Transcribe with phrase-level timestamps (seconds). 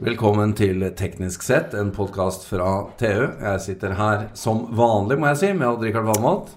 [0.00, 3.26] Velkommen til Teknisk sett, en podkast fra TU.
[3.36, 6.54] Jeg sitter her som vanlig, må jeg si, med Odd-Rikard Valmot.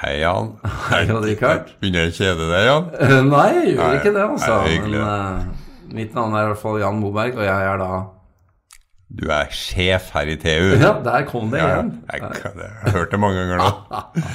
[0.00, 0.48] Hei, Jan.
[0.88, 1.70] Hei, Odd-Rikard.
[1.78, 2.88] Begynner jeg å kjede deg, Jan?
[2.98, 4.56] Eh, Nei, jeg gjør Nei, ikke det, altså.
[4.56, 7.78] nei, hyggelig, Men uh, mitt navn er i hvert fall Jan Moberg, og jeg er
[7.84, 7.92] da
[9.10, 10.76] Du er sjef her i TU.
[10.78, 11.88] Ja, der kom det Ja, igjen.
[12.12, 13.70] jeg, jeg, har hørt det mange ganger nå.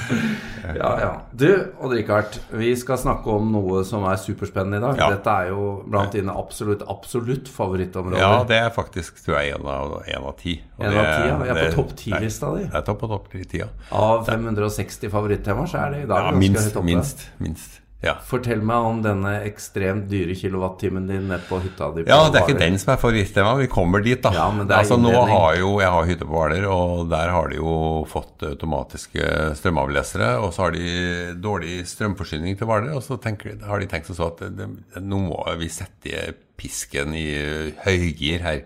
[0.76, 1.10] Ja, ja.
[1.32, 1.46] Du,
[1.80, 4.98] Odd-Rikard, vi skal snakke om noe som er superspennende i dag.
[5.00, 5.08] Ja.
[5.14, 8.20] Dette er jo blant dine absolutt, absolutt favorittområder.
[8.20, 10.56] Ja, det er faktisk tror jeg, en av, en av ti.
[10.76, 11.38] Og En det- av ti, ja.
[11.40, 12.64] Vi er på topp ti-lista di.
[12.66, 13.68] Jeg er topp på topp ti-tida.
[13.92, 17.80] Av 560 favorittemaer, så er det i dag Ja, minst, minst, minst.
[18.04, 18.12] Ja.
[18.28, 22.04] Fortell meg om denne ekstremt dyre kilowattimen din nede på hytta di.
[22.04, 23.54] på Ja, det er ikke den som er favorittema.
[23.56, 24.32] Vi kommer dit, da.
[24.36, 27.56] Ja, er altså, nå har jo, Jeg har hytte på Hvaler, og der har de
[27.56, 30.34] jo fått automatiske strømavlesere.
[30.44, 34.20] Og så har de dårlig strømforsyning til Hvaler, og så tenker, har de tenkt seg
[34.20, 34.68] så at det,
[35.00, 37.26] nå må vi sette pisken i
[37.86, 38.62] høygir her.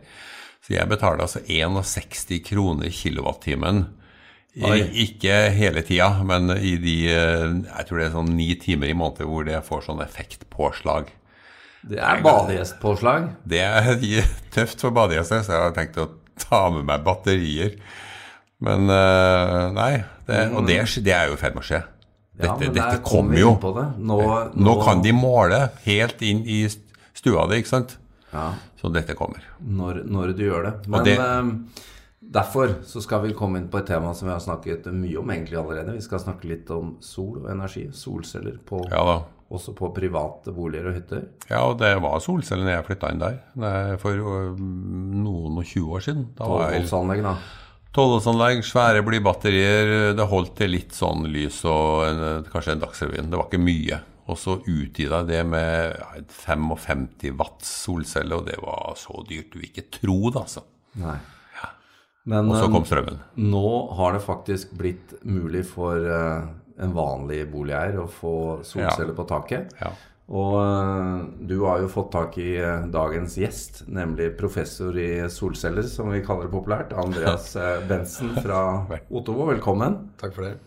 [0.60, 3.86] Så jeg betaler altså 61 kroner kilowattimen.
[4.58, 7.44] I, ikke hele tida, men i de eh,
[7.78, 11.12] jeg tror det er sånn ni timer i måneden hvor det får sånn effektpåslag.
[11.86, 13.28] Det er badegjestpåslag.
[13.48, 13.94] Det er
[14.56, 16.08] tøft for badegjester, så jeg har tenkt å
[16.42, 17.76] ta med meg batterier.
[18.60, 19.92] Men eh, nei,
[20.26, 21.80] det, og det, det er jo i ferd med å skje.
[22.40, 23.52] Dette, Ja, men dette kommer jo.
[23.54, 23.86] inn på det.
[24.10, 24.18] Nå,
[24.56, 26.62] Nå kan de måle helt inn i
[27.16, 27.96] stua di, ikke sant?
[28.32, 29.42] Ja, Så dette kommer.
[29.60, 30.74] når, når du gjør det.
[30.88, 31.86] Men det- eh,
[32.30, 35.34] derfor så skal vi komme inn på et tema som vi har snakket mye om
[35.34, 35.98] egentlig allerede.
[35.98, 37.88] Vi skal snakke litt om sol og energi.
[37.96, 41.24] Solceller på, Ja også på private boliger og hytter.
[41.48, 44.20] Ja, og det var solceller når jeg flytta inn der for
[44.54, 46.28] noen og 20 år siden.
[46.28, 47.34] Jeg Tolvvoltsanlegg, da.
[47.90, 50.12] Tolvårsanlegg, svære blybatterier.
[50.14, 53.32] Det holdt til litt sånn lys og en, kanskje en Dagsrevyen.
[53.32, 53.98] Det var ikke mye.
[54.30, 59.64] Og så utvida det med ja, 55 watts solcelle, og det var så dyrt du
[59.66, 60.62] ikke tro det, altså.
[61.02, 61.18] Nei.
[62.30, 63.18] Men Og så eh, kom strømmen.
[63.50, 66.46] nå har det faktisk blitt mulig for eh,
[66.80, 68.36] en vanlig boligeier å få
[68.66, 69.74] solceller på taket.
[69.82, 69.90] Ja.
[70.30, 72.52] Og eh, du har jo fått tak i
[72.92, 76.94] dagens gjest, nemlig professor i solceller, som vi kaller det populært.
[76.94, 77.52] Andreas
[77.90, 79.48] Bensen fra Ottovo.
[79.50, 80.04] Velkommen.
[80.22, 80.58] Takk for det.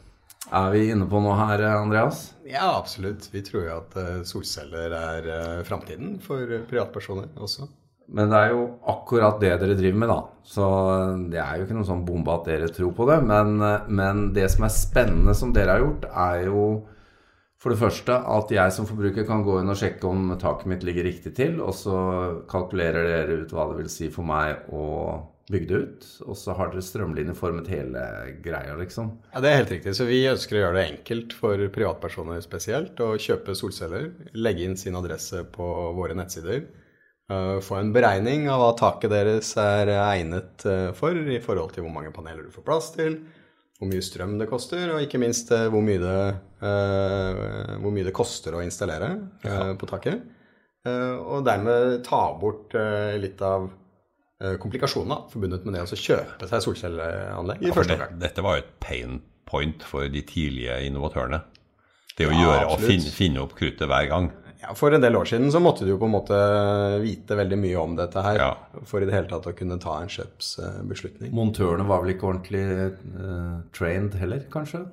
[0.53, 2.34] Er vi inne på noe her, Andreas?
[2.44, 3.30] Ja, absolutt.
[3.31, 3.95] Vi tror jo at
[4.28, 5.30] solceller er
[5.63, 7.69] framtiden for privatpersoner også.
[8.13, 8.63] Men det er jo
[8.94, 10.19] akkurat det dere driver med, da.
[10.46, 13.19] Så eh, det er jo ikke noen sånn bombe at dere tror på det.
[13.25, 16.66] Men, eh, men det som er spennende som dere har gjort, er jo
[17.63, 20.81] for det første at jeg som forbruker kan gå inn og sjekke om taket mitt
[20.84, 22.00] ligger riktig til, og så
[22.51, 24.88] kalkulerer dere ut hva det vil si for meg å
[25.51, 26.09] bygge det ut.
[26.28, 28.03] Og så har dere strømlinjeformet hele
[28.44, 29.13] greia, liksom.
[29.31, 29.95] Ja, Det er helt riktig.
[29.95, 34.78] Så vi ønsker å gjøre det enkelt for privatpersoner spesielt å kjøpe solceller, legge inn
[34.80, 36.66] sin adresse på våre nettsider,
[37.63, 41.94] få en beregning av hva taket deres er egnet eh, for i forhold til hvor
[41.95, 43.16] mange paneler du får plass til,
[43.79, 46.17] hvor mye strøm det koster, og ikke minst eh, hvor mye det,
[46.67, 49.13] eh, hvor mye det koster å installere
[49.45, 49.72] ja.
[49.79, 50.25] på taket.
[50.83, 53.69] Eh, og dermed ta bort eh, litt av
[54.44, 58.09] eh, komplikasjonene forbundet med det å kjøpe seg solcelleanlegg i ja, første gang.
[58.12, 58.22] omgang.
[58.28, 61.39] dette var jo et pain point for de tidlige innovatørene.
[62.17, 64.28] Det å Ja, gjøre og finne, finne opp kruttet hver gang.
[64.63, 66.38] Ja, For en del år siden så måtte du jo på en måte
[67.03, 68.51] vite veldig mye om dette her Ja.
[68.88, 71.34] for i det hele tatt å kunne ta en kjøpsbeslutning.
[71.35, 72.63] Montørene var vel ikke ordentlig
[73.19, 74.85] uh, trained heller, kanskje?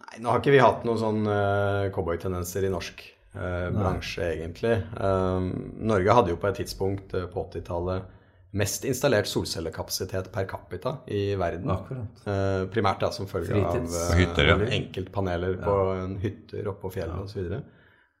[0.00, 3.04] Nei, nå har ikke vi hatt noen sånn uh, cowboytendenser i norsk
[3.36, 4.78] uh, bransje, egentlig.
[4.96, 5.52] Um,
[5.92, 8.18] Norge hadde jo på et tidspunkt uh, på 80-tallet
[8.52, 11.70] mest installert solcellekapasitet per capita i verden.
[11.72, 14.56] Eh, primært da som følge Fritids- av uh, hytter, ja.
[14.60, 17.54] eh, enkeltpaneler på en hytter oppå på fjellet og osv.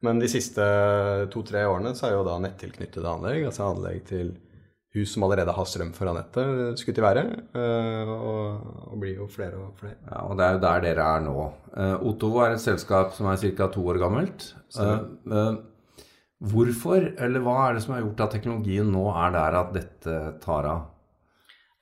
[0.02, 0.64] Men de siste
[1.32, 4.32] to-tre årene så er jo da nettilknyttede anlegg, altså anlegg til
[4.92, 7.36] hus som allerede har strøm foran nettet, skutt i været.
[7.56, 9.96] eh, og, og blir jo flere og flere.
[10.10, 11.36] Ja, og det er jo der dere er nå.
[11.72, 13.70] Uh, Ottovo er et selskap som er ca.
[13.72, 14.50] to år gammelt.
[14.76, 14.92] Eh,
[15.32, 15.52] eh,
[16.52, 20.18] hvorfor, eller hva er det som har gjort at teknologien nå er der at dette
[20.44, 20.88] tar av?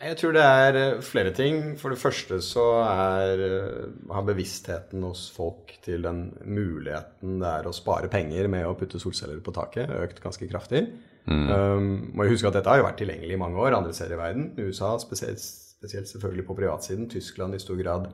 [0.01, 1.75] Jeg tror det er eh, flere ting.
[1.81, 7.69] For det første så er, eh, har bevisstheten hos folk til den muligheten det er
[7.69, 10.87] å spare penger med å putte solceller på taket, økt ganske kraftig.
[11.31, 14.17] Um, må jo huske at dette har jo vært tilgjengelig i mange år andre steder
[14.17, 14.49] i verden.
[14.57, 17.11] USA spesielt, spesielt selvfølgelig på privatsiden.
[17.13, 18.09] Tyskland i stor grad.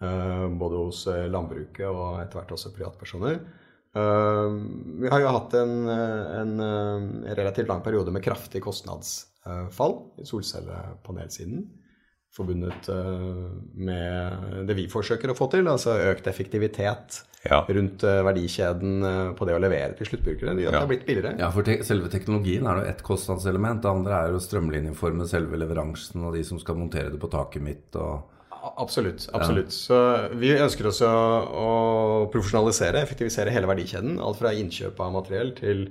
[0.00, 3.38] Uh, både hos eh, landbruket og etter hvert også privatpersoner.
[3.96, 4.56] Uh,
[5.04, 9.35] vi har jo hatt en, en, en relativt lang periode med kraftig kostnadsfall
[10.20, 11.66] i solcellepanelsiden.
[12.36, 17.62] forbundet eh, med det vi forsøker å få til, altså økt effektivitet Ja.
[17.64, 20.52] rundt eh, verdikjeden eh, på det å levere til sluttbrukere.
[20.52, 20.80] Det gjør at det Ja.
[20.84, 21.38] har blitt billigere.
[21.38, 23.80] Ja, for te selve teknologien er jo ett kostnadselement.
[23.80, 27.62] Det andre er å strømlinjeforme selve leveransen og de som skal montere det på taket
[27.62, 27.96] mitt.
[27.96, 28.24] og...
[28.76, 29.28] Absolutt.
[29.32, 29.70] absolutt.
[29.70, 29.96] Så
[30.34, 34.18] vi ønsker også å profesjonalisere, effektivisere hele verdikjeden.
[34.20, 35.86] Alt fra innkjøp av materiell til,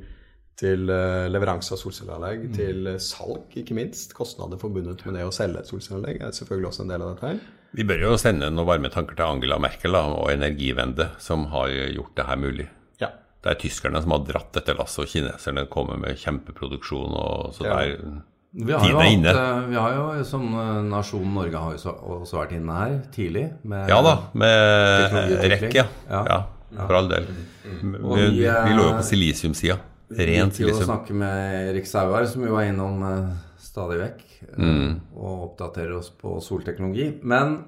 [0.60, 4.14] til eh, leveranse av solcelleanlegg, til eh, salg, ikke minst.
[4.16, 7.32] Kostnader forbundet med det å selge et solcelleanlegg er selvfølgelig også en del av dette
[7.34, 7.40] her.
[7.76, 11.74] Vi bør jo sende noen varme tanker til Angela Merkel da, og Energivende, som har
[11.92, 12.68] gjort det her mulig.
[13.04, 13.10] Ja.
[13.44, 17.18] Det er tyskerne som har dratt dette lasset, og kineserne kommer med kjempeproduksjon.
[17.20, 17.76] og så Ja.
[17.82, 18.22] der,
[18.56, 20.46] Vi har, jo hatt, eh, vi har jo som
[20.88, 21.92] nasjon Norge har jo
[22.22, 23.50] også vært inne her tidlig.
[23.66, 25.76] Med, Ja da, med rekke.
[25.76, 25.86] ja.
[26.10, 26.24] Ja.
[26.30, 26.88] ja.
[26.88, 27.28] For all del.
[27.66, 29.78] Mm, Vi, vi, vi, lå jo på silisiumsida.
[30.18, 34.26] Ren liker jo å snakke med Erik Sauer, som jo er innom eh, stadig vekk,
[34.50, 35.00] eh, Mm.
[35.16, 37.20] og oppdaterer oss på solteknologi.
[37.24, 37.66] Men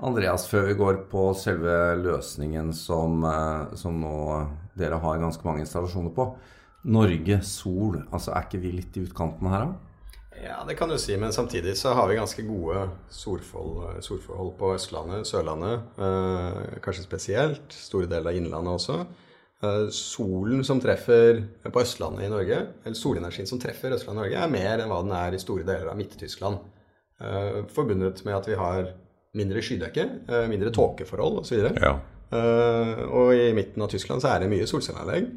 [0.00, 5.60] Andreas, før vi går på selve løsningen som, eh, som nå dere har ganske mange
[5.64, 6.34] installasjoner på.
[6.84, 9.74] Norge, sol, altså er ikke vi litt i utkanten her da?
[10.44, 14.74] Ja, det kan du si, men samtidig så har vi ganske gode solforhold, solforhold på
[14.74, 17.72] Østlandet, Sørlandet, eh, kanskje spesielt.
[17.72, 19.06] Store deler av Innlandet også.
[19.62, 24.42] Eh, solen som treffer på Østlandet i Norge, eller solenergien som treffer Østlandet i Norge,
[24.42, 26.60] er mer enn hva den er i store deler av Midt-Tyskland.
[27.20, 28.90] Eh, forbundet med at vi har
[29.36, 31.72] mindre skydekke, eh, mindre tåkeforhold osv.
[31.80, 31.96] Ja.
[32.26, 35.28] Uh, og i midten av Tyskland så er det mye solcelleanlegg.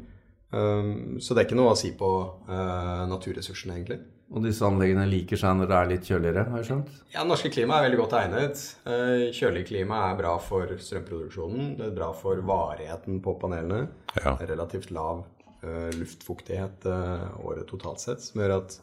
[0.50, 2.08] Um, så det er ikke noe å si på
[2.48, 4.00] uh, naturressursene, egentlig.
[4.30, 6.90] Og disse anleggene liker seg når det er litt kjøligere, har jeg skjønt?
[7.14, 8.62] Ja, norske klima er veldig godt egnet.
[8.86, 11.72] Uh, kjølig klima er bra for strømproduksjonen.
[11.78, 13.88] Det er bra for varigheten på panelene.
[14.18, 14.36] Ja.
[14.50, 15.24] Relativt lav
[15.62, 18.78] uh, luftfuktighet året totalt sett, som gjør at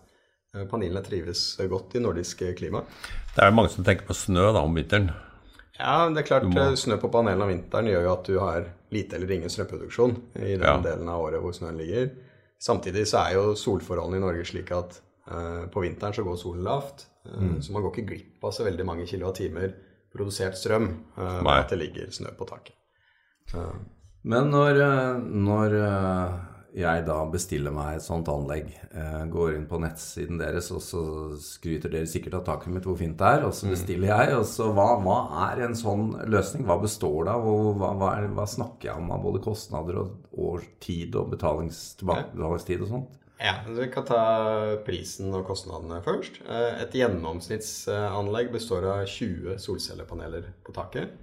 [0.72, 2.82] panelene trives godt i nordisk klima.
[3.36, 5.12] Det er mange som tenker på snø da om vinteren.
[5.80, 8.40] Ja, det er klart må- eh, Snø på panelen om vinteren gjør jo at du
[8.40, 10.78] har lite eller ingen strømproduksjon i den Ja.
[10.82, 12.10] delen av året hvor snøen ligger.
[12.60, 16.64] Samtidig så er jo solforholdene i Norge slik at uh, på vinteren så går solen
[16.64, 17.06] lavt.
[17.28, 17.62] Mm.
[17.62, 19.74] Så man går ikke glipp av så veldig mange kilowattimer
[20.16, 20.88] produsert strøm
[21.18, 22.74] uh, at det ligger snø på taket.
[23.54, 23.74] Eh,
[24.24, 26.34] Men når, eh, når eh,
[26.76, 31.02] jeg da bestiller meg et sånt anlegg, eh, går inn på nettsiden deres, og så
[31.42, 34.46] skryter dere sikkert av taket mitt hvor fint det er, og så bestiller jeg, og
[34.46, 36.66] så hva, hva er en sånn løsning?
[36.68, 40.02] Hva består det av, og hva, hva, er, hva snakker jeg om av både kostnader
[40.04, 43.16] og, og tid og betalings, tilbakebetalingstid og sånt?
[43.38, 44.22] Ja, Vi kan ta
[44.86, 46.42] prisen og kostnadene først.
[46.42, 51.14] Eh, Et gjennomsnittsanlegg består av 20 solcellepaneler på taket.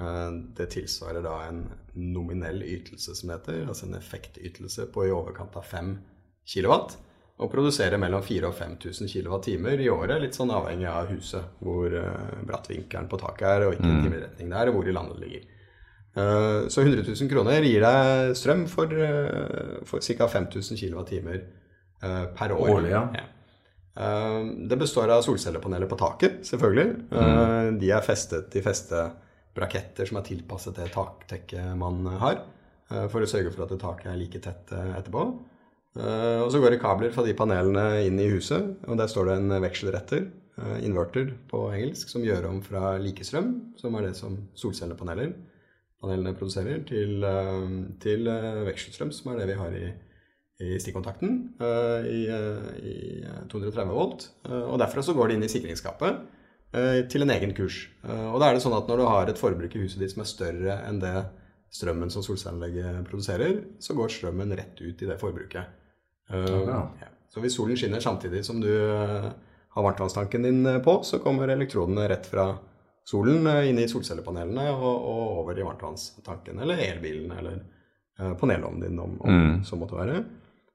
[0.00, 1.64] Eh, Det tilsvarer da en
[1.94, 5.98] nominell ytelse, som det heter, altså en effektytelse på i overkant av 5
[6.46, 6.72] kW.
[7.36, 9.48] Og produserer mellom 4000 og 5000 kWt
[9.84, 13.74] i året, litt sånn avhengig av huset, hvor eh, bratt vinkelen på taket er, og
[13.74, 15.52] hvilken timeretning det er, og hvor i landet det ligger.
[16.16, 18.88] Eh, Så 100 000 kroner gir deg strøm for,
[19.84, 20.28] for ca.
[20.28, 21.20] 5000 kWt
[22.36, 22.70] per år.
[22.76, 23.08] Årlig, ja.
[23.16, 23.26] ja.
[24.68, 26.90] Det består av solcellepaneler på taket, selvfølgelig.
[27.10, 27.78] Mm.
[27.80, 28.60] De er festet i
[29.56, 32.44] festebraketter som er tilpasset det taktekket man har,
[32.90, 35.38] eh, for å sørge for at taket er like tett eh, etterpå.
[35.96, 39.26] Eh, Og så går det kabler fra de panelene inn i huset, og der står
[39.26, 40.30] det en vekselretter,
[40.80, 45.34] inverter på engelsk, som gjør om fra likestrøm, som er det som solcellepaneler
[46.00, 47.20] panelene produserer, til,
[48.00, 48.24] til
[48.64, 49.90] vekselstrøm, som er det vi har i,
[50.64, 51.52] i stikkontakten,
[52.08, 52.22] i,
[52.88, 54.30] i eh, 230 volt.
[54.48, 56.24] Og derfra så går det inn i sikringsskapet
[57.08, 57.88] til en egen kurs.
[58.04, 60.12] Eh, Og da er det sånn at når du har et forbruk i huset ditt
[60.12, 61.14] som er større enn det
[61.72, 65.66] strømmen som solcelleanlegget produserer, så går strømmen rett ut i det forbruket.
[66.30, 66.88] Eh, Ja.
[67.00, 67.08] ja.
[67.32, 69.30] Så hvis solen skinner samtidig som du eh,
[69.76, 72.58] har varmtvannstanken din eh, på, så kommer elektrodene rett fra
[73.06, 77.58] solen eh, inn i solcellepanelene og, og over i varmtvannstanken eller elbilen eller
[78.18, 79.64] eh, panelovnen din, om, om Mm.
[79.64, 80.24] så måtte være.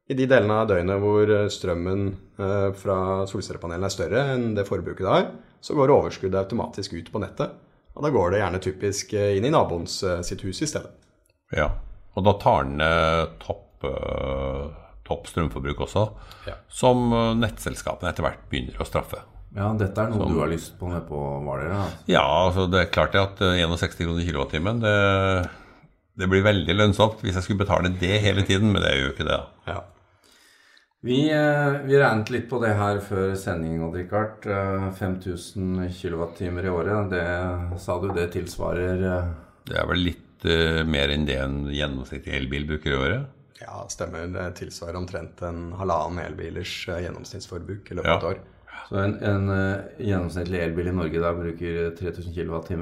[0.09, 2.07] I de delene av døgnet hvor eh, strømmen
[2.37, 7.11] eh, fra solcellepanelene er større enn det forbruket det har, så går overskuddet automatisk ut
[7.13, 7.53] på nettet.
[7.95, 10.91] Og da går det gjerne typisk eh, inn i naboens eh, sitt hus i stedet.
[11.55, 11.69] Ja.
[12.15, 13.83] Og da tar den eh, topp,
[15.07, 16.05] topp strømforbruk også,
[16.47, 16.53] Ja.
[16.69, 19.21] som nettselskapene etter hvert begynner å straffe.
[19.55, 21.85] Ja, dette er noe du har lyst på med på Hvaler, ja.
[22.07, 24.93] Ja, altså det er klart det at eh, 61 kroner kilowattimen, det,
[26.21, 29.13] det blir veldig lønnsomt hvis jeg skulle betale det hele tiden, men det gjør jo
[29.17, 29.39] ikke det.
[29.67, 29.81] Ja.
[31.03, 34.45] Vi, eh, vi regnet litt på det her før sending, Odd Rikard.
[34.45, 39.31] Eh, 5000 kWt i året, det sa du det tilsvarer eh,
[39.65, 43.25] Det er vel litt uh, mer enn det en gjennomsnittlig elbil bruker i året.
[43.61, 44.29] ja, stemmer.
[44.29, 48.15] Det tilsvarer omtrent en halvannen elbilers eh, gjennomsnittsforbruk i løpet Ja.
[48.15, 48.39] av et år.
[48.89, 52.73] Så en, en uh, gjennomsnittlig elbil i Norge da bruker 3000 kWt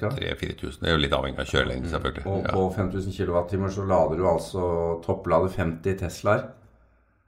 [0.00, 0.16] ca.
[0.16, 0.80] 3000-4000.
[0.80, 2.24] Det er jo litt avhengig av kjørelengden, selvfølgelig.
[2.26, 2.52] Og Ja.
[2.56, 4.68] på 5000 kWt så lader du altså
[5.04, 6.48] topplader 50 Teslaer.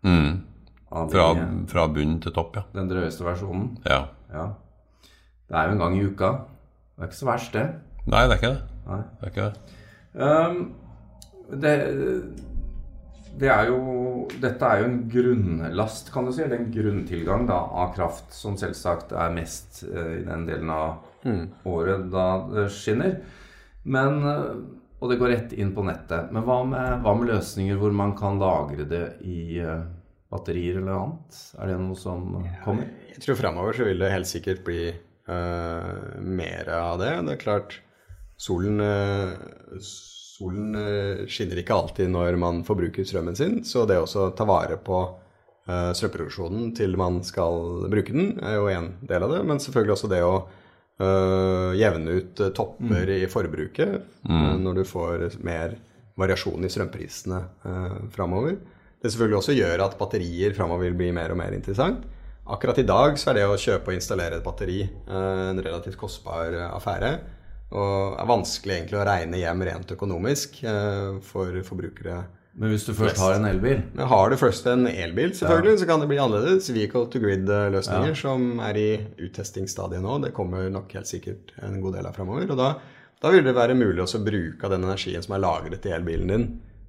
[0.06, 0.44] Mm.
[0.88, 2.64] Fra, de, fra bunn til topp, ja.
[2.74, 3.76] den drøyeste versjonen.
[3.88, 4.06] ja.
[4.32, 4.48] Ja.
[5.48, 6.28] Det er jo en gang i uka.
[6.96, 7.64] Det er ikke så verst, det.
[8.04, 8.82] Nei, det er ikke det.
[8.88, 8.98] Nei.
[9.00, 9.54] det, er ikke det.
[10.18, 10.58] Um,
[11.62, 11.72] det,
[13.40, 13.78] det er jo
[14.42, 16.42] Dette er jo en grunnlast, kan du si.
[16.44, 21.06] Eller en grunntilgang da, av kraft, som selvsagt er mest uh, i den delen av
[21.68, 23.18] året da det skinner.
[23.88, 24.52] Men, eh,
[24.98, 26.32] og det går rett inn på nettet.
[26.34, 29.86] Men hva med, hva med løsninger hvor man kan lagre det i eh,
[30.32, 31.42] batterier eller annet?
[31.58, 32.32] Er det noe som
[32.64, 32.90] kommer?
[33.14, 37.12] Jeg tror framover så vil det helt sikkert bli uh, mer av det.
[37.26, 37.78] Det er klart,
[38.38, 39.78] solen, uh,
[40.38, 44.78] solen eh, skinner ikke alltid når man forbruker strømmen sin, så det å ta vare
[44.78, 45.00] på
[45.68, 49.42] eh, strømproduksjonen til man skal bruke den, er jo en del av det.
[49.48, 50.36] Men selvfølgelig også det å
[51.00, 53.94] eh, jevne ut topper topper i forbruket
[54.28, 55.76] uh, når du får mer
[56.18, 58.58] variasjon i strømprisene uh, framover.
[58.98, 62.02] Det selvfølgelig også gjør at batterier framover vil bli mer og mer interessant.
[62.48, 65.98] Akkurat i dag så er det å kjøpe og installere et batteri uh, en relativt
[66.00, 67.10] kostbar eh, affære.
[67.68, 72.22] Og er vanskelig egentlig å regne hjem rent økonomisk eh, for forbrukere.
[72.58, 75.86] Men hvis du først har en elbil Men har du først en elbil, selvfølgelig, så
[75.86, 76.70] kan det bli annerledes.
[76.74, 78.88] Vehicle to grid-løsninger som er i
[79.28, 80.16] uttestingsstadiet nå.
[80.24, 82.50] Det kommer nok helt sikkert en god del av framover.
[82.50, 82.72] Og da,
[83.22, 85.94] da vil det være mulig også å bruke av den energien som er lagret i
[85.94, 86.48] elbilen din,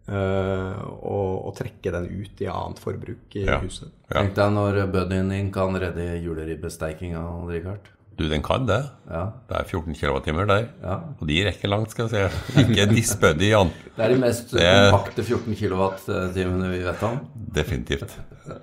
[0.09, 3.59] øh, og, og trekke den ut i annet forbruk i Ja.
[3.61, 3.93] huset.
[4.09, 4.23] Ja.
[4.23, 7.21] Tenk deg når buddyen din kan redde juleribbesteikinga,
[7.51, 7.93] Richard.
[8.19, 8.81] Du, den kan det.
[9.07, 9.21] Ja.
[9.47, 10.65] Det er 14 kWt der.
[10.83, 10.97] Ja.
[11.21, 12.63] Og de rekker langt, skal jeg si.
[12.65, 13.71] Ikke dispøddy, Jan.
[13.95, 17.21] Det er de mest Det- kompakte 14 kWt-timene vi vet om.
[17.55, 18.17] Definitivt.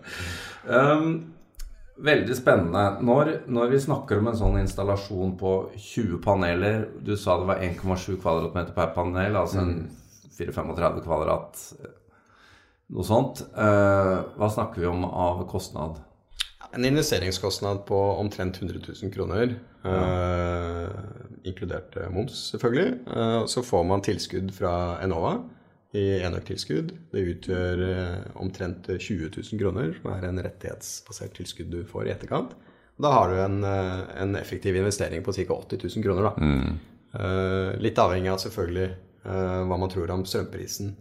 [0.66, 1.12] Um,
[2.02, 2.80] veldig spennende.
[3.06, 7.62] Når, når vi snakker om en sånn installasjon på 20 paneler Du sa det var
[7.62, 9.76] 1,7 kvadratmeter per panel, altså en
[10.34, 11.62] 4-35 kvadrat,
[12.90, 13.44] noe sånt.
[13.54, 16.02] Uh, hva snakker vi om av kostnad?
[16.76, 19.54] En investeringskostnad på omtrent 100 000 kroner,
[19.88, 20.88] eh,
[21.48, 22.98] inkludert eh, moms selvfølgelig.
[23.16, 24.72] Eh, så får man tilskudd fra
[25.04, 25.38] Enova
[25.96, 26.92] i enøktilskudd.
[27.14, 32.12] Det utgjør eh, omtrent 20 000 kroner, som er en rettighetsbasert tilskudd du får i
[32.12, 32.52] etterkant.
[33.00, 35.56] Da har du en, en effektiv investering på ca.
[35.56, 36.30] 80 000 kroner.
[37.16, 40.94] Eh, litt avhengig av selvfølgelig eh, hva man tror om strømprisen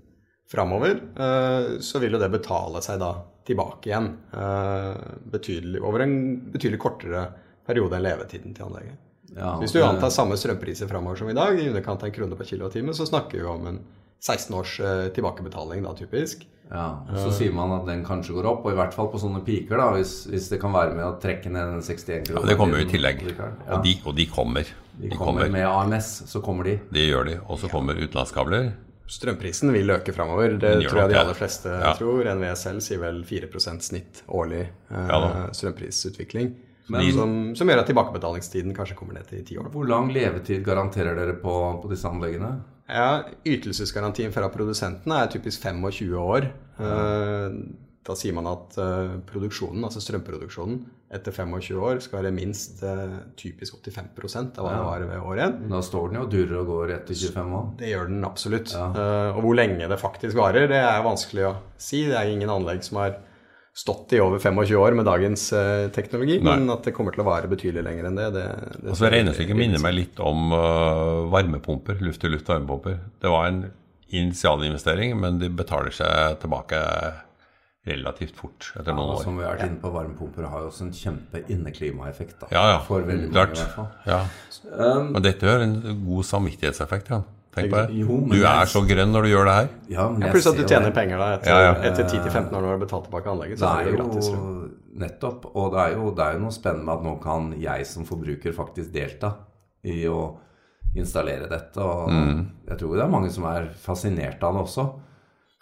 [0.51, 3.11] framover, eh, så vil jo det betale seg da
[3.45, 4.93] tilbake igjen eh,
[5.33, 6.15] betydelig, over en
[6.53, 7.27] betydelig kortere
[7.65, 9.01] periode enn levetiden til anlegget.
[9.35, 12.37] Ja, Hvis du antar samme strømpriser framover som i dag, i underkant av en krone
[12.39, 13.79] per kilowattime, så snakker vi om en
[14.21, 16.45] 16 års eh, tilbakebetaling da, typisk.
[16.69, 19.19] Ja, og Så sier man at den kanskje går opp, og i hvert fall på
[19.21, 22.39] sånne piker, da, hvis, hvis det kan være med å trekke ned den 61 kroner.
[22.39, 23.21] Ja, det kommer jo i tillegg.
[23.27, 23.51] Ja.
[23.77, 24.71] Og de, og de kommer.
[24.95, 26.79] De kommer med AMS, så kommer de.
[26.95, 27.37] Det gjør de.
[27.45, 28.71] Og så kommer utenlandskabler.
[29.07, 30.55] Strømprisen vil øke framover.
[30.59, 31.93] Det tror jeg de aller fleste Ja.
[31.93, 32.25] tror.
[32.35, 33.47] NVE selv sier vel 4
[33.81, 36.55] snitt årlig eh, Ja strømprisutvikling.
[36.89, 39.69] Men- som, som gjør at tilbakebetalingstiden kanskje kommer ned til ti år.
[39.73, 42.61] Hvor lang levetid garanterer dere på, på disse anleggene?
[42.89, 46.51] Ja, Ytelsesgarantien fra produsentene er typisk 25 år.
[46.79, 47.49] Eh,
[48.05, 50.83] Da sier man at eh, produksjonen, altså strømproduksjonen
[51.15, 55.43] etter 25 år skal være minst eh, typisk 85% av hva det var ved år
[55.47, 55.61] 1.
[55.71, 57.69] Da står den jo og durrer og går etter 25 år.
[57.79, 58.73] Det gjør den absolutt.
[58.75, 62.03] Eh, og hvor lenge det faktisk varer, det er vanskelig å si.
[62.09, 63.17] Det er ingen anlegg som har
[63.75, 66.53] stått i over 25 år med dagens eh, teknologi, Nei.
[66.55, 68.45] men at det kommer til å vare betydelig lenger enn det, det,
[68.79, 71.99] det Og så Regnestykket minner meg litt om uh, varmepumper.
[72.05, 73.01] Luft-til-luft varmepumper.
[73.19, 73.65] Det var en
[74.15, 76.79] initialinvestering, men de betaler seg tilbake
[77.85, 79.23] relativt fort etter noen Og år.
[79.23, 82.39] som vi har vært inne på, varmepumper har jo også en kjempe inneklimaeffekt.
[82.39, 82.47] da.
[82.51, 82.79] Ja, ja.
[82.79, 83.53] For veldig mange, Klart.
[83.53, 83.87] i hvert fall.
[84.07, 84.19] Ja.
[84.73, 87.09] Um, Men dette gjør en god samvittighetseffekt.
[87.09, 87.21] Ja.
[87.55, 87.93] Tenk på det.
[87.95, 89.69] Jo, men Du det- er så grønn når du gjør det her.
[89.87, 90.93] ja, men Ja, Pluss at du tjener det.
[90.93, 91.73] penger da etter, Ja, ja.
[91.91, 93.59] etter 10-15 år når du har betalt tilbake anlegget.
[93.59, 96.39] Så er er det jo jo gratis nettopp, og det er jo, det er jo
[96.39, 99.33] noe spennende med at nå kan jeg som forbruker faktisk delta
[99.85, 100.37] i å
[100.95, 101.77] installere dette.
[101.77, 102.45] Og Mm.
[102.67, 104.93] jeg tror det er mange som er fascinert av det også.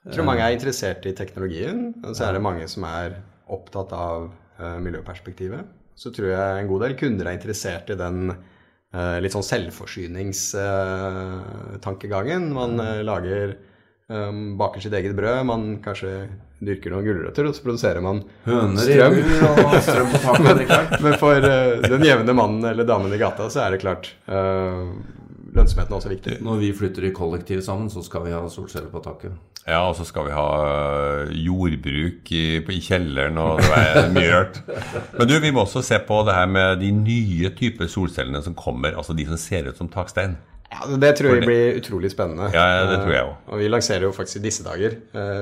[0.03, 3.09] Jeg tror mange er interessert i teknologien, og så er det mange som er
[3.53, 4.19] opptatt av
[4.59, 5.63] uh, miljøperspektivet.
[5.95, 12.43] Så tror jeg en god del kunder er interessert i den uh, litt sånn selvforsyningstankegangen.
[12.55, 13.45] man eh, lager
[14.07, 16.27] um, baker sitt eget brød, man kanskje
[16.63, 19.17] dyrker noen gulrøtter, og så produserer man Høner strøm.
[19.65, 20.43] og strøm på taket.
[20.47, 20.57] men,
[21.07, 24.83] Men for eh, den jevne mannen eller damen i gata, så er det klart eh,
[25.53, 26.33] lønnsomheten er også viktig.
[26.45, 29.33] Når vi flytter i kollektiv sammen, så skal vi ha solceller på taket.
[29.67, 34.31] Ja, og så skal vi ha øh, jordbruk i, i kjelleren, og det er mye
[34.33, 34.57] rart.
[35.17, 38.55] Men du, vi må også se på det her med de nye typer solcellene som
[38.59, 40.35] kommer, altså de som ser ut som takstein.
[40.73, 42.49] Ja, Det tror jeg blir utrolig spennende.
[42.53, 43.37] Ja, det tror jeg også.
[43.47, 44.97] Eh, Og vi lanserer jo faktisk i disse dager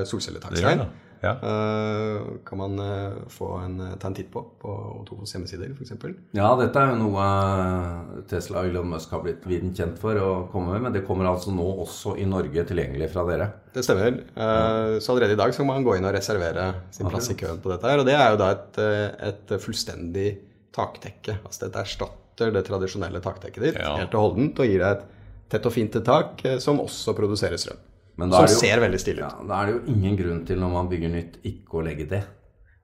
[0.06, 0.66] solcelletakstein.
[0.68, 1.11] Det gjør det.
[1.22, 1.36] Ja.
[1.38, 5.94] Uh, kan man uh, få en, ta en titt på på O2s hjemmesider, f.eks.
[6.38, 10.18] Ja, dette er jo noe eh, Tesla og Elon Musk har blitt viden kjent for
[10.22, 13.48] å komme med, men det kommer altså nå også i Norge tilgjengelig fra dere.
[13.74, 14.18] Det stemmer.
[14.36, 17.38] Eh, Så allerede i dag så kan man gå inn og reservere sin plass i
[17.40, 17.88] køen på dette.
[17.90, 20.30] her, Og det er jo da et, eh, et fullstendig
[20.74, 21.40] taktekke.
[21.46, 23.98] Altså dette erstatter det tradisjonelle taktekket ditt Ja.
[23.98, 25.06] helt og holdent og gir deg et
[25.50, 27.78] tett og fint tak eh, som også produserer strøm.
[28.22, 29.34] Men da Som er det jo- ser veldig stilig ut.
[29.42, 32.06] Ja, Da er det jo ingen grunn til når man bygger nytt, ikke å legge
[32.12, 32.22] det.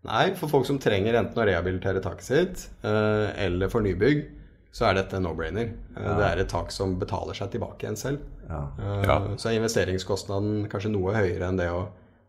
[0.07, 4.25] Nei, for folk som trenger enten å rehabilitere taket sitt eh, eller for nybygg,
[4.71, 5.71] så er dette no-brainer.
[5.97, 6.13] Ja.
[6.17, 8.19] Det er et tak som betaler seg tilbake igjen selv.
[8.47, 8.61] Ja.
[8.79, 9.19] Eh, Ja.
[9.37, 11.87] Så er investeringskostnaden kanskje noe høyere enn det å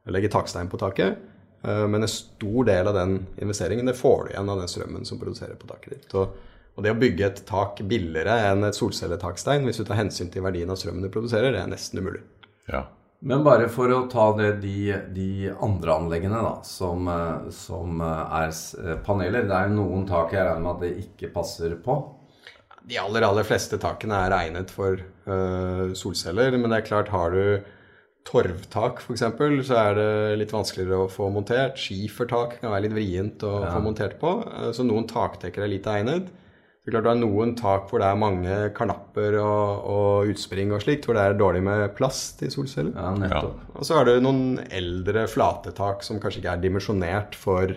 [0.09, 1.17] legge takstein på taket.
[1.65, 5.07] Eh, Men en stor del av den investeringen det får du igjen av den strømmen
[5.07, 6.15] som produserer på taket ditt.
[6.15, 6.29] Og,
[6.77, 10.43] og det å bygge et tak billigere enn et solcelletakstein, hvis du tar hensyn til
[10.43, 12.23] verdien av strømmen du produserer, det er nesten umulig.
[12.69, 12.85] Ja.
[13.21, 18.37] Men bare for å ta det, de, de andre anleggene da, som, eh, som eh,
[18.45, 19.49] er eh, paneler.
[19.49, 21.99] Det er noen tak jeg regner med at det ikke passer på.
[22.89, 27.35] De aller, aller fleste takene er egnet for øh, solceller, men det er klart, har
[27.35, 27.75] du
[28.29, 29.25] torvtak f.eks.,
[29.67, 30.09] så er det
[30.39, 31.81] litt vanskeligere å få montert.
[31.81, 34.33] Skifertak kan være litt vrient å få montert på,
[34.77, 36.31] så noen takdekker er lite egnet.
[36.88, 40.71] Det er klart Du har noen tak hvor det er mange karnapper og, og utspring
[40.73, 42.95] og slikt, hvor det er dårlig med plass til solceller.
[42.97, 43.59] Ja, nettopp.
[43.76, 47.75] Og så har du noen eldre flatetak som kanskje ikke er dimensjonert for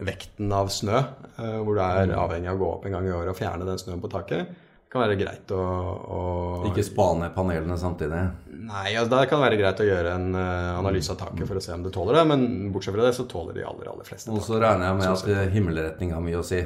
[0.00, 3.12] vekten av snø, eh, hvor du er avhengig av å gå opp en gang i
[3.12, 4.48] året og fjerne den snøen på taket.
[4.48, 6.22] Det kan være greit å, å
[6.70, 8.22] Ikke spa ned panelene samtidig.
[8.64, 11.60] Nei, altså, da kan det være greit å gjøre en eh, analyse av taket for
[11.60, 14.08] å se om det tåler det, men bortsett fra det så tåler de aller, aller
[14.08, 16.64] fleste Og så regner jeg med at himmelretning har mye å si.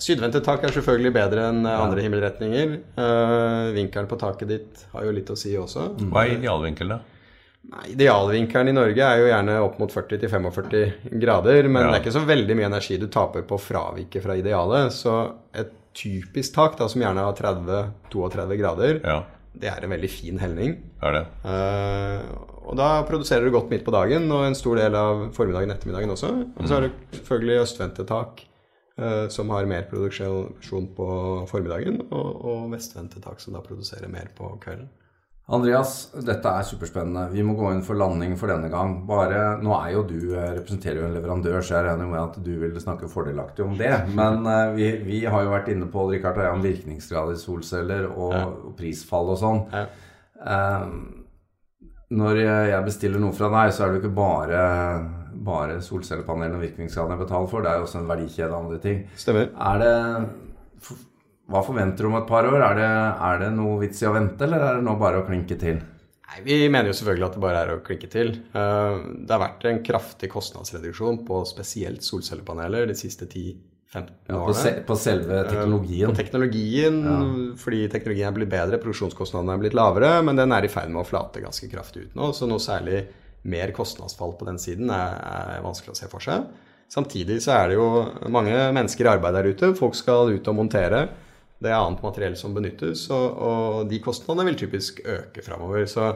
[0.00, 2.74] Sydvendte tak er selvfølgelig bedre enn eh, andre himmelretninger.
[2.94, 5.88] Uh, vinkelen på taket ditt har jo litt å si også.
[6.12, 7.00] Hva er idealvinkelen, da?
[7.70, 11.90] Nei, Idealvinkelen i Norge er jo gjerne opp mot 40-45 grader, men Ja.
[11.90, 14.94] det er ikke så veldig mye energi du taper på å fravike fra idealet.
[14.94, 15.16] Så
[15.52, 19.18] et typisk tak, da, som gjerne har 30-32 grader, Ja,
[19.58, 20.78] det er en veldig fin helning.
[21.02, 21.24] er det.
[21.44, 22.22] Uh,
[22.70, 25.76] og da produserer du godt midt på dagen, og en stor del av formiddagen og
[25.76, 26.30] ettermiddagen også.
[26.56, 28.46] Og så har du selvfølgelig østvendte tak,
[29.32, 31.10] som har mer produksjon på
[31.48, 34.90] formiddagen, og, og vestvendte tak, som da produserer mer på kvelden.
[35.50, 37.24] Andreas, dette er superspennende.
[37.32, 38.92] Vi må gå inn for landing for denne gang.
[39.08, 42.36] Bare, Nå er jo du, eh, representerer jo en leverandør, så jeg regner med at
[42.46, 43.90] du vil snakke fordelaktig om det.
[44.14, 47.40] Men eh, vi, vi har jo vært inne på Richard og jeg, om virkningsgrad i
[47.40, 49.64] solceller og, og prisfall og sånn.
[49.74, 49.82] Ja.
[50.54, 50.86] Eh,
[52.20, 54.62] når jeg bestiller noe fra deg, så er det jo ikke bare,
[55.40, 57.64] bare solcellepanelene og virkningsgraden jeg betaler for.
[57.64, 58.98] Det er jo også en verdikjede av andre ting.
[59.16, 59.48] Stemmer.
[59.56, 59.94] Er det
[61.50, 62.60] Hva forventer du om et par år?
[62.62, 62.90] Er det,
[63.30, 65.80] er det noe vits i å vente, eller er det nå bare å klinke til?
[66.30, 68.28] Nei, Vi mener jo selvfølgelig at det bare er å klikke til.
[68.54, 73.58] Eh, Det har vært en kraftig kostnadsreduksjon på spesielt solcellepaneler de siste 10-15
[73.96, 74.04] Ja,
[74.36, 74.54] på, årene.
[74.60, 76.12] se, på selve teknologien?
[76.12, 77.00] På teknologien,
[77.58, 81.02] fordi teknologien er blitt bedre, produksjonskostnadene er blitt lavere, men den er i ferd med
[81.02, 83.08] å flate ganske kraftig ut nå, så noe særlig
[83.44, 85.14] mer kostnadsfall på den siden er,
[85.56, 86.44] er vanskelig å se for seg.
[86.90, 87.86] Samtidig så er det jo
[88.34, 89.74] mange mennesker i arbeid der ute.
[89.78, 91.04] Folk skal ut og montere.
[91.60, 95.84] Det er annet materiell som benyttes, og, og de kostnadene vil typisk øke framover.
[95.86, 96.06] Så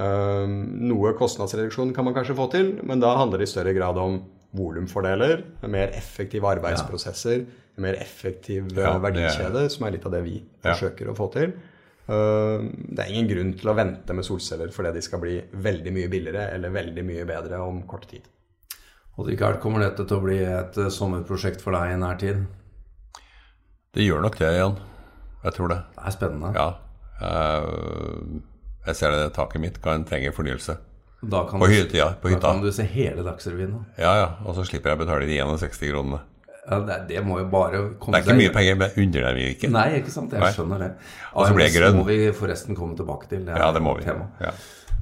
[0.00, 0.54] øhm,
[0.88, 4.20] noe kostnadsreduksjon kan man kanskje få til, men da handler det i større grad om
[4.56, 7.44] volumfordeler, mer effektive arbeidsprosesser,
[7.80, 10.72] mer effektiv øh, Ja, er- verdikjede, som er litt av det vi Ja.
[10.74, 11.52] forsøker å få til.
[12.10, 15.92] Øhm, Det er ingen grunn til å vente med solceller fordi de skal bli veldig
[15.94, 18.26] mye billigere eller veldig mye bedre om kort tid.
[19.18, 22.46] Og Richard, kommer dette til å bli et eh, sommerprosjekt for deg i nær tid?
[23.94, 24.76] Det gjør nok det, Jan.
[25.44, 25.80] Jeg tror det.
[25.96, 26.52] Det er spennende.
[26.54, 26.68] Ja.
[27.20, 28.40] eh,
[28.86, 30.78] Jeg ser det taket mitt kan trenge fornyelse.
[31.20, 32.14] Da kan, På hytta.
[32.22, 33.72] På da kan du se hele Dagsrevyen.
[33.76, 34.02] da.
[34.02, 34.28] Ja, ja.
[34.46, 36.20] Og så slipper jeg å betale de 61 kronene.
[36.70, 39.40] Ja, det, det må jo bare komme Det er ikke mye penger, men under dem
[39.48, 39.70] ikke.
[39.74, 40.34] Nei, ikke sant.
[40.36, 40.50] Jeg Nei.
[40.54, 40.90] skjønner det.
[41.34, 41.98] Og så blir jeg grønn.
[41.98, 43.42] må vi forresten komme tilbake til.
[43.48, 44.06] Det Ja, det må vi.
[44.06, 44.52] Ja.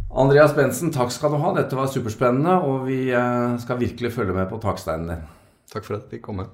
[0.09, 1.53] Andreas Bensen, takk skal du ha.
[1.59, 5.27] Dette var superspennende, og vi eh, skal virkelig følge med på taksteinen din.
[5.69, 6.49] Takk for at jeg fikk komme.